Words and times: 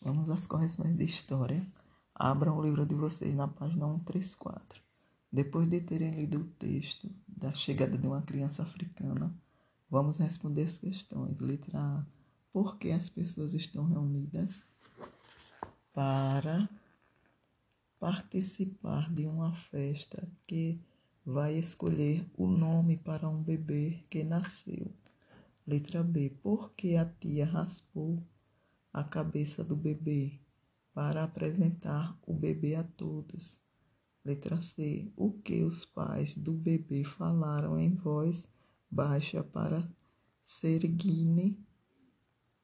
Vamos 0.00 0.30
às 0.30 0.46
correções 0.46 0.96
de 0.96 1.04
história. 1.04 1.66
Abram 2.14 2.56
o 2.56 2.62
livro 2.62 2.86
de 2.86 2.94
vocês 2.94 3.34
na 3.34 3.48
página 3.48 3.86
134. 3.86 4.80
Depois 5.30 5.68
de 5.68 5.80
terem 5.80 6.12
lido 6.12 6.38
o 6.38 6.44
texto 6.44 7.10
da 7.26 7.52
chegada 7.52 7.98
de 7.98 8.06
uma 8.06 8.22
criança 8.22 8.62
africana, 8.62 9.34
vamos 9.90 10.18
responder 10.18 10.62
as 10.62 10.78
questões. 10.78 11.38
Letra 11.38 11.78
A. 11.78 12.06
Por 12.52 12.78
que 12.78 12.90
as 12.90 13.08
pessoas 13.08 13.54
estão 13.54 13.86
reunidas? 13.86 14.64
Para 15.92 16.68
participar 17.98 19.12
de 19.12 19.26
uma 19.26 19.52
festa 19.52 20.28
que 20.46 20.80
vai 21.26 21.58
escolher 21.58 22.24
o 22.36 22.46
nome 22.46 22.96
para 22.96 23.28
um 23.28 23.42
bebê 23.42 24.02
que 24.08 24.24
nasceu. 24.24 24.90
Letra 25.66 26.02
B. 26.02 26.30
Por 26.42 26.72
que 26.72 26.96
a 26.96 27.04
tia 27.04 27.44
raspou 27.44 28.22
a 28.92 29.04
cabeça 29.04 29.62
do 29.62 29.76
bebê 29.76 30.40
para 30.92 31.24
apresentar 31.24 32.18
o 32.26 32.34
bebê 32.34 32.74
a 32.74 32.82
todos? 32.82 33.58
Letra 34.24 34.60
C. 34.60 35.10
O 35.16 35.32
que 35.32 35.62
os 35.62 35.84
pais 35.84 36.34
do 36.34 36.52
bebê 36.52 37.04
falaram 37.04 37.78
em 37.78 37.94
voz 37.94 38.46
baixa 38.90 39.42
para 39.42 39.88
Serguine 40.44 41.58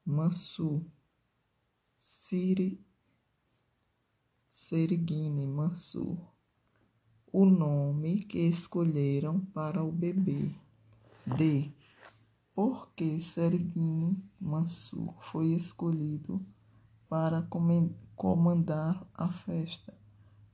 Mansur? 0.04 0.82
Siri 1.96 2.84
Serguine 4.50 5.46
Mansur. 5.46 6.18
O 7.32 7.44
nome 7.44 8.20
que 8.20 8.38
escolheram 8.38 9.40
para 9.40 9.82
o 9.82 9.90
bebê. 9.90 10.50
D. 11.26 11.72
Por 12.54 12.92
que 12.94 13.18
Serguine 13.18 14.16
Mansur 14.40 15.12
foi 15.18 15.54
escolhido 15.54 16.40
para 17.08 17.42
comandar 18.14 19.04
a 19.12 19.28
festa? 19.28 19.92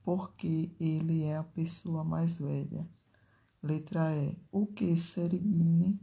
Porque 0.02 0.75
ele 0.80 1.25
é 1.25 1.36
a 1.36 1.44
pessoa 1.44 2.02
mais 2.02 2.38
velha. 2.38 2.88
Letra 3.62 4.16
E. 4.16 4.34
O 4.50 4.66
que 4.66 4.97
Serguine 4.97 6.00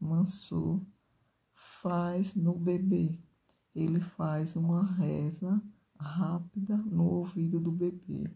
Mansur 0.00 0.80
faz 1.52 2.34
no 2.34 2.54
bebê? 2.54 3.20
Ele 3.74 4.00
faz 4.00 4.56
uma 4.56 4.82
reza 4.82 5.62
rápida 5.98 6.78
no 6.78 7.04
ouvido 7.04 7.60
do 7.60 7.70
bebê. 7.70 8.30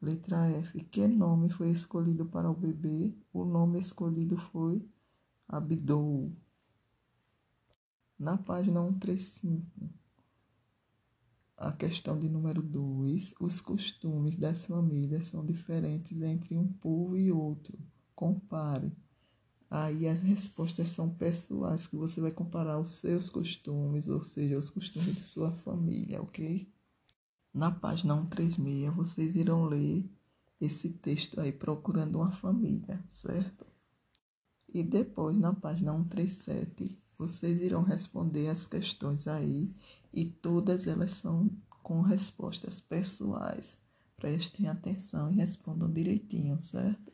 Letra 0.00 0.48
F. 0.52 0.82
Que 0.84 1.06
nome 1.06 1.50
foi 1.50 1.68
escolhido 1.68 2.24
para 2.24 2.50
o 2.50 2.54
bebê? 2.54 3.14
O 3.30 3.44
nome 3.44 3.78
escolhido 3.78 4.38
foi 4.38 4.82
Abdou. 5.56 6.32
Na 8.18 8.36
página 8.36 8.82
135, 8.82 9.88
a 11.56 11.70
questão 11.70 12.18
de 12.18 12.28
número 12.28 12.60
2, 12.60 13.32
os 13.38 13.60
costumes 13.60 14.34
das 14.34 14.66
famílias 14.66 15.26
são 15.26 15.46
diferentes 15.46 16.20
entre 16.22 16.56
um 16.56 16.66
povo 16.66 17.16
e 17.16 17.30
outro. 17.30 17.78
Compare. 18.16 18.90
Aí 19.70 20.08
as 20.08 20.22
respostas 20.22 20.88
são 20.88 21.08
pessoais, 21.08 21.86
que 21.86 21.94
você 21.94 22.20
vai 22.20 22.32
comparar 22.32 22.80
os 22.80 22.88
seus 22.88 23.30
costumes, 23.30 24.08
ou 24.08 24.24
seja, 24.24 24.58
os 24.58 24.70
costumes 24.70 25.14
de 25.14 25.22
sua 25.22 25.52
família, 25.52 26.20
ok? 26.20 26.68
Na 27.52 27.70
página 27.70 28.16
136, 28.16 28.92
vocês 28.92 29.36
irão 29.36 29.66
ler 29.66 30.04
esse 30.60 30.90
texto 30.90 31.40
aí, 31.40 31.52
procurando 31.52 32.16
uma 32.16 32.32
família, 32.32 33.00
certo? 33.08 33.73
E 34.74 34.82
depois, 34.82 35.38
na 35.38 35.54
página 35.54 35.92
137, 35.92 36.98
vocês 37.16 37.62
irão 37.62 37.84
responder 37.84 38.48
as 38.48 38.66
questões 38.66 39.28
aí 39.28 39.72
e 40.12 40.24
todas 40.24 40.88
elas 40.88 41.12
são 41.12 41.48
com 41.80 42.00
respostas 42.00 42.80
pessoais. 42.80 43.78
Prestem 44.16 44.66
atenção 44.66 45.30
e 45.30 45.36
respondam 45.36 45.88
direitinho, 45.88 46.60
certo? 46.60 47.13